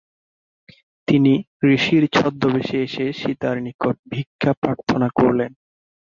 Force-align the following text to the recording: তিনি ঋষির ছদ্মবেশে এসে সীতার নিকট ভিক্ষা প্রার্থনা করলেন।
তিনি 1.07 1.33
ঋষির 1.67 2.03
ছদ্মবেশে 2.13 2.77
এসে 2.83 3.05
সীতার 3.19 3.57
নিকট 3.65 3.95
ভিক্ষা 4.11 4.51
প্রার্থনা 4.61 5.07
করলেন। 5.19 5.51